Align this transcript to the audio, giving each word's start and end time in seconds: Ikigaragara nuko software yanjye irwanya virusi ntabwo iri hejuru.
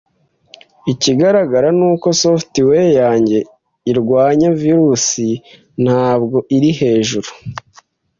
Ikigaragara 0.91 1.67
nuko 1.79 2.07
software 2.23 2.89
yanjye 3.01 3.37
irwanya 3.91 4.49
virusi 4.61 5.27
ntabwo 5.83 6.37
iri 6.55 6.71
hejuru. 6.79 7.29